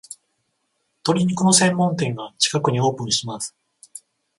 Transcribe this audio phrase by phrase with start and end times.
[1.03, 3.55] 鶏肉の専門店が近くにオープンします